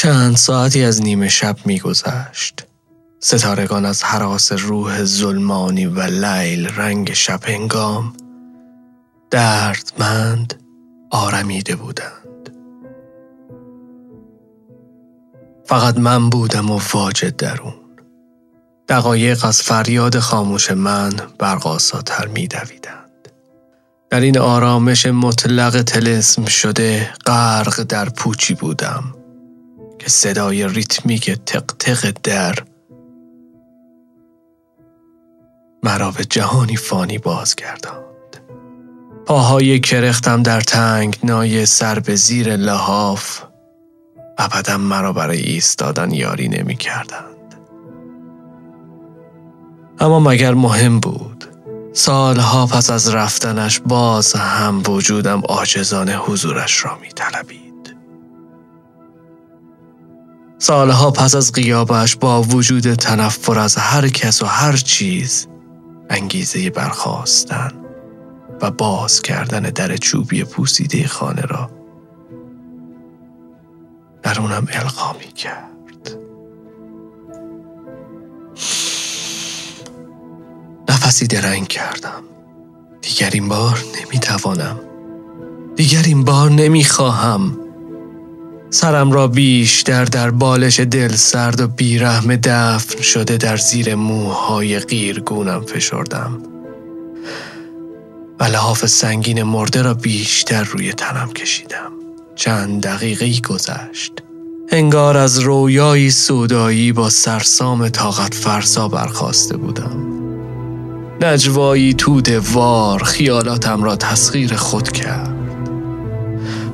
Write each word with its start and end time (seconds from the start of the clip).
چند 0.00 0.36
ساعتی 0.36 0.84
از 0.84 1.02
نیمه 1.02 1.28
شب 1.28 1.56
میگذشت. 1.64 2.66
ستارگان 3.18 3.84
از 3.84 4.04
حراس 4.04 4.52
روح 4.52 5.04
ظلمانی 5.04 5.86
و 5.86 6.00
لیل 6.00 6.68
رنگ 6.68 7.12
شب 7.12 7.40
هنگام 7.44 8.12
دردمند 9.30 10.54
آرمیده 11.10 11.76
بودند. 11.76 12.50
فقط 15.64 15.98
من 15.98 16.30
بودم 16.30 16.70
و 16.70 16.80
واجد 16.92 17.36
درون. 17.36 17.74
دقایق 18.88 19.44
از 19.44 19.62
فریاد 19.62 20.18
خاموش 20.18 20.70
من 20.70 21.12
برقاساتر 21.38 22.26
می 22.26 22.46
دویدند. 22.48 23.28
در 24.10 24.20
این 24.20 24.38
آرامش 24.38 25.06
مطلق 25.06 25.82
تلسم 25.82 26.44
شده 26.44 27.10
غرق 27.26 27.82
در 27.82 28.08
پوچی 28.08 28.54
بودم 28.54 29.14
که 30.00 30.08
صدای 30.08 30.68
ریتمیک 30.68 31.30
تق 31.30 32.10
در 32.22 32.54
مرا 35.82 36.10
به 36.10 36.24
جهانی 36.24 36.76
فانی 36.76 37.18
بازگرداند. 37.18 38.36
پاهای 39.26 39.80
کرختم 39.80 40.42
در 40.42 40.60
تنگ 40.60 41.18
نای 41.22 41.66
سر 41.66 41.98
به 41.98 42.16
زیر 42.16 42.56
لحاف 42.56 43.42
ابدا 44.38 44.78
مرا 44.78 45.12
برای 45.12 45.40
ایستادن 45.40 46.10
یاری 46.10 46.48
نمی 46.48 46.76
کردند. 46.76 47.54
اما 49.98 50.20
مگر 50.20 50.54
مهم 50.54 51.00
بود 51.00 51.44
سالها 51.92 52.66
پس 52.66 52.90
از 52.90 53.14
رفتنش 53.14 53.80
باز 53.80 54.32
هم 54.32 54.82
وجودم 54.86 55.42
آجزان 55.48 56.08
حضورش 56.08 56.84
را 56.84 56.98
می 56.98 57.08
طلبید. 57.08 57.59
سالها 60.62 61.10
پس 61.10 61.34
از 61.34 61.52
غیابش 61.52 62.16
با 62.16 62.42
وجود 62.42 62.94
تنفر 62.94 63.58
از 63.58 63.76
هر 63.76 64.08
کس 64.08 64.42
و 64.42 64.46
هر 64.46 64.76
چیز 64.76 65.48
انگیزه 66.10 66.70
برخواستن 66.70 67.72
و 68.62 68.70
باز 68.70 69.22
کردن 69.22 69.60
در 69.60 69.96
چوبی 69.96 70.44
پوسیده 70.44 71.06
خانه 71.08 71.42
را 71.42 71.70
درونم 74.22 74.66
القا 74.72 75.12
می 75.12 75.32
کرد. 75.32 75.70
نفسی 80.88 81.26
درنگ 81.26 81.68
کردم. 81.68 82.22
دیگر 83.02 83.30
این 83.32 83.48
بار 83.48 83.84
نمی‌توانم. 84.00 84.80
دیگر 85.76 86.02
این 86.02 86.24
بار 86.24 86.50
نمی‌خواهم. 86.50 87.59
سرم 88.72 89.12
را 89.12 89.28
بیشتر 89.28 90.04
در 90.04 90.30
بالش 90.30 90.80
دل 90.80 91.14
سرد 91.14 91.60
و 91.60 91.68
بیرحم 91.68 92.36
دفن 92.36 93.02
شده 93.02 93.36
در 93.36 93.56
زیر 93.56 93.94
موهای 93.94 94.78
غیرگونم 94.78 95.60
فشردم. 95.60 96.42
و 98.40 98.44
لحاف 98.44 98.86
سنگین 98.86 99.42
مرده 99.42 99.82
را 99.82 99.94
بیشتر 99.94 100.64
روی 100.64 100.92
تنم 100.92 101.32
کشیدم. 101.32 101.92
چند 102.36 102.82
دقیقه 102.82 103.40
گذشت. 103.40 104.12
انگار 104.68 105.16
از 105.16 105.38
رویایی 105.38 106.10
سودایی 106.10 106.92
با 106.92 107.10
سرسام 107.10 107.88
طاقت 107.88 108.34
فرسا 108.34 108.88
برخواسته 108.88 109.56
بودم. 109.56 110.20
نجوایی 111.20 111.94
توده 111.94 112.38
وار 112.38 113.04
خیالاتم 113.04 113.82
را 113.84 113.96
تسخیر 113.96 114.56
خود 114.56 114.92
کرد. 114.92 115.29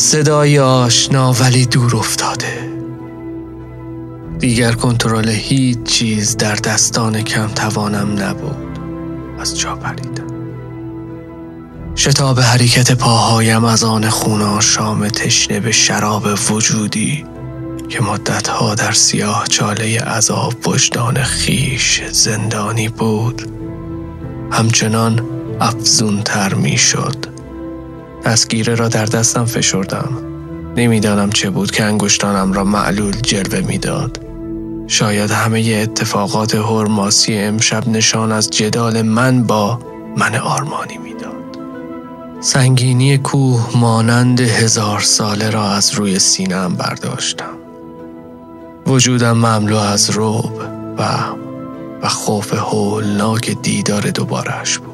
صدای 0.00 0.58
آشنا 0.58 1.32
ولی 1.32 1.66
دور 1.66 1.96
افتاده. 1.96 2.70
دیگر 4.38 4.72
کنترل 4.72 5.28
هیچ 5.28 5.82
چیز 5.82 6.36
در 6.36 6.54
دستان 6.54 7.22
کم 7.22 7.46
توانم 7.46 8.22
نبود. 8.22 8.78
از 9.40 9.58
جا 9.58 9.76
پریدم. 9.76 10.26
شتاب 11.96 12.40
حرکت 12.40 12.92
پاهایم 12.92 13.64
از 13.64 13.84
آن 13.84 14.08
خون 14.08 14.60
شام 14.60 15.08
تشنه 15.08 15.60
به 15.60 15.72
شراب 15.72 16.26
وجودی 16.50 17.24
که 17.88 18.02
مدتها 18.02 18.74
در 18.74 18.92
سیاه 18.92 19.46
چاله 19.48 20.00
عذاب 20.00 20.54
وجدان 20.68 21.22
خیش 21.22 22.02
زندانی 22.12 22.88
بود 22.88 23.42
همچنان 24.52 25.20
افزون 25.60 26.22
تر 26.22 26.54
می 26.54 26.76
شد. 26.76 27.29
دستگیره 28.24 28.74
را 28.74 28.88
در 28.88 29.04
دستم 29.04 29.44
فشردم. 29.44 30.08
نمی‌دانم 30.76 31.30
چه 31.30 31.50
بود 31.50 31.70
که 31.70 31.84
انگشتانم 31.84 32.52
را 32.52 32.64
معلول 32.64 33.12
جلوه 33.12 33.60
می‌داد. 33.60 34.20
شاید 34.86 35.30
همه 35.30 35.60
اتفاقات 35.82 36.54
هرماسی 36.54 37.34
امشب 37.34 37.88
نشان 37.88 38.32
از 38.32 38.50
جدال 38.50 39.02
من 39.02 39.42
با 39.42 39.78
من 40.16 40.36
آرمانی 40.36 40.98
می‌داد. 40.98 41.58
سنگینی 42.40 43.18
کوه 43.18 43.68
مانند 43.76 44.40
هزار 44.40 45.00
ساله 45.00 45.50
را 45.50 45.70
از 45.70 45.94
روی 45.94 46.18
سینم 46.18 46.74
برداشتم. 46.74 47.56
وجودم 48.86 49.32
مملو 49.32 49.76
از 49.76 50.10
روب 50.10 50.62
و 50.98 51.18
و 52.02 52.08
خوف 52.08 52.54
هولناک 52.54 53.50
دیدار 53.62 54.10
دوبارش 54.10 54.78
بود 54.78 54.89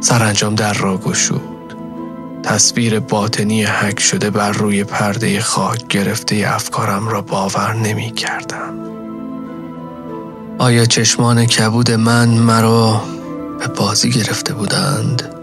سرانجام 0.00 0.54
در 0.54 0.72
را 0.72 0.98
گشود 0.98 1.58
تصویر 2.42 3.00
باطنی 3.00 3.64
حک 3.64 4.00
شده 4.00 4.30
بر 4.30 4.52
روی 4.52 4.84
پرده 4.84 5.40
خاک 5.40 5.88
گرفته 5.88 6.44
افکارم 6.46 7.08
را 7.08 7.22
باور 7.22 7.74
نمی 7.74 8.10
کردم. 8.10 8.74
آیا 10.58 10.84
چشمان 10.84 11.46
کبود 11.46 11.90
من 11.90 12.28
مرا 12.28 13.02
به 13.60 13.66
بازی 13.66 14.10
گرفته 14.10 14.54
بودند؟ 14.54 15.34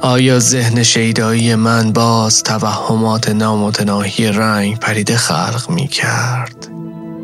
آیا 0.00 0.38
ذهن 0.38 0.82
شیدایی 0.82 1.54
من 1.54 1.92
باز 1.92 2.42
توهمات 2.42 3.28
نامتناهی 3.28 4.32
رنگ 4.32 4.78
پریده 4.78 5.16
خلق 5.16 5.70
می 5.70 5.88
کرد؟ 5.88 6.68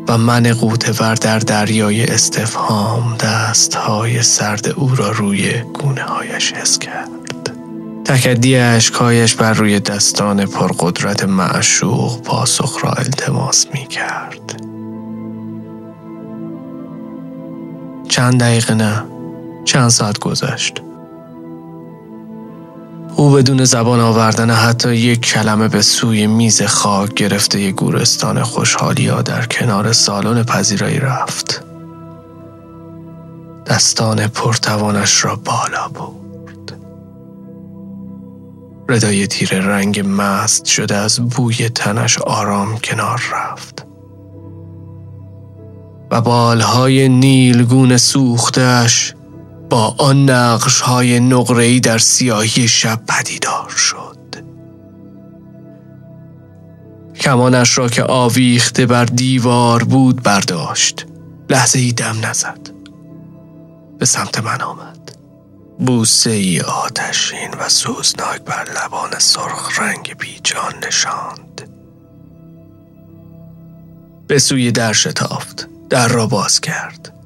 و 0.07 0.17
من 0.17 0.53
قوتور 0.53 1.15
در 1.15 1.39
دریای 1.39 2.05
استفهام 2.05 3.17
دستهای 3.17 4.21
سرد 4.21 4.67
او 4.67 4.95
را 4.95 5.11
روی 5.11 5.61
گونه 5.61 6.01
هایش 6.01 6.53
حس 6.53 6.79
کرد. 6.79 7.13
تکدی 8.05 8.55
اشکایش 8.55 9.35
بر 9.35 9.53
روی 9.53 9.79
دستان 9.79 10.45
پرقدرت 10.45 11.23
معشوق 11.23 12.21
پاسخ 12.21 12.83
را 12.83 12.91
التماس 12.91 13.67
می 13.73 13.87
کرد 13.87 14.61
چند 18.09 18.39
دقیقه 18.39 18.73
نه 18.73 19.03
چند 19.65 19.89
ساعت 19.89 20.19
گذشت. 20.19 20.81
او 23.23 23.31
بدون 23.31 23.65
زبان 23.65 23.99
آوردن 23.99 24.49
حتی 24.51 24.95
یک 24.95 25.21
کلمه 25.21 25.67
به 25.67 25.81
سوی 25.81 26.27
میز 26.27 26.61
خاک 26.61 27.13
گرفته 27.13 27.61
ی 27.61 27.71
گورستان 27.71 28.43
خوشحالی 28.43 29.07
ها 29.07 29.21
در 29.21 29.45
کنار 29.45 29.93
سالن 29.93 30.43
پذیرایی 30.43 30.99
رفت. 30.99 31.63
دستان 33.65 34.27
پرتوانش 34.27 35.25
را 35.25 35.35
بالا 35.35 35.87
برد. 35.87 36.73
ردای 38.89 39.27
تیر 39.27 39.59
رنگ 39.59 40.03
مست 40.07 40.65
شده 40.65 40.95
از 40.95 41.19
بوی 41.29 41.69
تنش 41.69 42.17
آرام 42.17 42.77
کنار 42.77 43.21
رفت. 43.33 43.85
و 46.11 46.21
بالهای 46.21 47.09
نیلگون 47.09 47.97
سوختش 47.97 49.13
با 49.73 49.95
آن 49.97 50.29
نقش 50.29 50.81
های 50.81 51.19
نقره‌ای 51.19 51.79
در 51.79 51.97
سیاهی 51.97 52.67
شب 52.67 53.01
پدیدار 53.07 53.69
شد. 53.69 54.17
کمانش 57.15 57.77
را 57.77 57.89
که 57.89 58.03
آویخته 58.03 58.85
بر 58.85 59.05
دیوار 59.05 59.83
بود 59.83 60.23
برداشت. 60.23 61.05
لحظه 61.49 61.79
ای 61.79 61.91
دم 61.91 62.25
نزد. 62.25 62.69
به 63.99 64.05
سمت 64.05 64.39
من 64.39 64.61
آمد. 64.61 65.17
بوسه 65.79 66.29
ای 66.29 66.61
آتشین 66.61 67.49
و 67.59 67.69
سوزناک 67.69 68.41
بر 68.41 68.65
لبان 68.69 69.19
سرخ 69.19 69.79
رنگ 69.79 70.15
بیجان 70.19 70.73
نشاند. 70.87 71.69
به 74.27 74.39
سوی 74.39 74.71
در 74.71 74.93
شتافت 74.93 75.67
در 75.89 76.07
را 76.07 76.27
باز 76.27 76.61
کرد. 76.61 77.22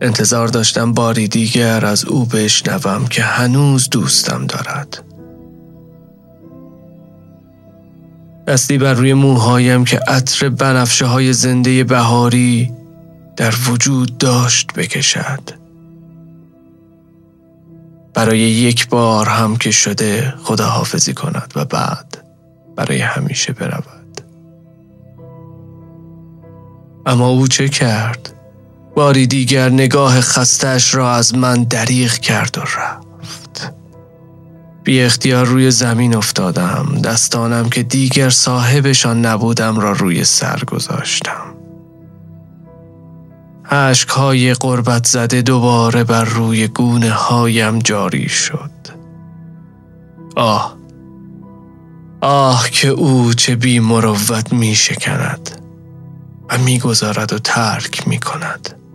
انتظار 0.00 0.48
داشتم 0.48 0.92
باری 0.92 1.28
دیگر 1.28 1.86
از 1.86 2.04
او 2.04 2.24
بشنوم 2.24 3.06
که 3.06 3.22
هنوز 3.22 3.90
دوستم 3.90 4.46
دارد. 4.46 5.02
دستی 8.46 8.78
بر 8.78 8.94
روی 8.94 9.14
موهایم 9.14 9.84
که 9.84 10.00
عطر 10.08 10.48
بنفشه 10.48 11.06
های 11.06 11.32
زنده 11.32 11.84
بهاری 11.84 12.72
در 13.36 13.54
وجود 13.68 14.18
داشت 14.18 14.72
بکشد. 14.72 15.40
برای 18.14 18.38
یک 18.38 18.88
بار 18.88 19.28
هم 19.28 19.56
که 19.56 19.70
شده 19.70 20.34
خداحافظی 20.42 21.14
کند 21.14 21.52
و 21.56 21.64
بعد 21.64 22.24
برای 22.76 22.98
همیشه 22.98 23.52
برود. 23.52 24.20
اما 27.06 27.28
او 27.28 27.48
چه 27.48 27.68
کرد؟ 27.68 28.35
باری 28.96 29.26
دیگر 29.26 29.68
نگاه 29.68 30.20
خستش 30.20 30.94
را 30.94 31.14
از 31.14 31.34
من 31.34 31.64
دریغ 31.64 32.12
کرد 32.12 32.58
و 32.58 32.60
رفت. 32.60 33.72
بی 34.84 35.00
اختیار 35.00 35.46
روی 35.46 35.70
زمین 35.70 36.16
افتادم. 36.16 37.00
دستانم 37.04 37.68
که 37.68 37.82
دیگر 37.82 38.30
صاحبشان 38.30 39.26
نبودم 39.26 39.80
را 39.80 39.92
روی 39.92 40.24
سر 40.24 40.64
گذاشتم. 40.66 41.54
عشق 43.70 44.10
های 44.10 44.54
قربت 44.54 45.06
زده 45.06 45.42
دوباره 45.42 46.04
بر 46.04 46.24
روی 46.24 46.68
گونه 46.68 47.10
هایم 47.10 47.78
جاری 47.78 48.28
شد. 48.28 48.70
آه 50.36 50.76
آه 52.20 52.70
که 52.70 52.88
او 52.88 53.34
چه 53.34 53.56
بی 53.56 53.80
مروت 53.80 54.52
می 54.52 54.74
شکند 54.74 55.50
و 56.50 56.58
می 56.58 56.78
گذارد 56.78 57.32
و 57.32 57.38
ترک 57.38 58.08
می 58.08 58.18
کند. 58.18 58.85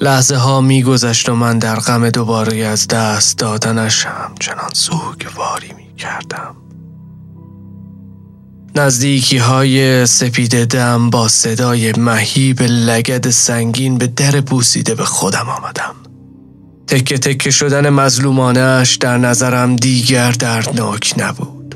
لحظه 0.00 0.36
ها 0.36 0.60
می 0.60 0.82
گذشت 0.82 1.28
و 1.28 1.34
من 1.34 1.58
در 1.58 1.76
غم 1.76 2.10
دوباره 2.10 2.56
از 2.56 2.88
دست 2.88 3.38
دادنش 3.38 4.06
همچنان 4.06 4.70
سوگواری 4.72 5.72
می 5.72 5.94
کردم 5.96 6.56
نزدیکی 8.76 9.38
های 9.38 10.06
سپید 10.06 10.64
دم 10.64 11.10
با 11.10 11.28
صدای 11.28 11.92
مهیب 11.92 12.62
لگد 12.62 13.30
سنگین 13.30 13.98
به 13.98 14.06
در 14.06 14.40
بوسیده 14.40 14.94
به 14.94 15.04
خودم 15.04 15.48
آمدم. 15.48 15.94
تکه 16.86 17.18
تکه 17.18 17.50
شدن 17.50 17.88
مظلومانش 17.88 18.96
در 18.96 19.18
نظرم 19.18 19.76
دیگر 19.76 20.30
دردناک 20.30 21.14
نبود. 21.16 21.74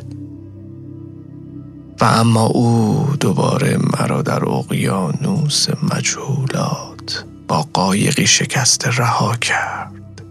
و 2.01 2.05
اما 2.05 2.47
او 2.47 3.07
دوباره 3.21 3.79
مرا 3.99 4.23
در 4.23 4.49
اقیانوس 4.49 5.67
مجهولات 5.95 6.98
با 7.49 7.67
قایقی 7.73 8.27
شکسته 8.27 8.91
رها 8.91 9.37
کرد. 9.37 10.23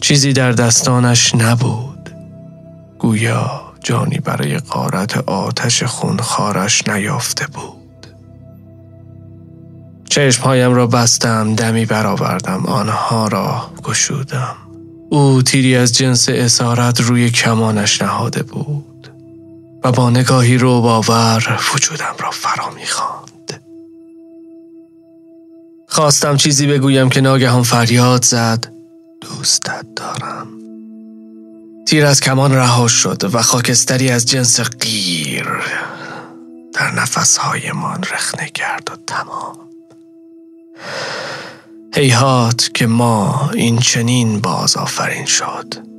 چیزی 0.00 0.32
در 0.32 0.52
دستانش 0.52 1.34
نبود. 1.34 2.10
گویا 2.98 3.62
جانی 3.84 4.18
برای 4.18 4.58
قارت 4.58 5.16
آتش 5.16 5.82
خونخارش 5.82 6.88
نیافته 6.88 7.46
بود. 7.46 8.06
چشمهایم 10.08 10.74
را 10.74 10.86
بستم 10.86 11.54
دمی 11.54 11.86
برآوردم 11.86 12.66
آنها 12.66 13.28
را 13.28 13.70
گشودم. 13.82 14.56
او 15.10 15.42
تیری 15.42 15.76
از 15.76 15.92
جنس 15.92 16.28
اسارت 16.28 17.00
روی 17.00 17.30
کمانش 17.30 18.02
نهاده 18.02 18.42
بود 18.42 19.10
و 19.84 19.92
با 19.92 20.10
نگاهی 20.10 20.58
رو 20.58 20.80
باور 20.80 21.60
وجودم 21.74 22.14
را 22.18 22.30
فرا 22.30 22.70
می‌خواند. 22.70 23.29
خواستم 26.00 26.36
چیزی 26.36 26.66
بگویم 26.66 27.08
که 27.08 27.20
ناگهان 27.20 27.62
فریاد 27.62 28.24
زد. 28.24 28.66
دوستت 29.20 29.86
دارم. 29.96 30.46
تیر 31.86 32.06
از 32.06 32.20
کمان 32.20 32.52
رها 32.52 32.88
شد 32.88 33.34
و 33.34 33.42
خاکستری 33.42 34.10
از 34.10 34.26
جنس 34.26 34.60
غیر 34.60 35.46
در 36.74 36.90
نفسهایمان 36.90 38.02
رخنه 38.02 38.48
کرد 38.48 38.88
و 38.92 38.96
تمام. 39.06 39.56
هیهات 41.94 42.70
که 42.74 42.86
ما 42.86 43.50
این 43.54 43.78
چنین 43.78 44.40
باز 44.40 44.76
آفرین 44.76 45.24
شد. 45.24 45.89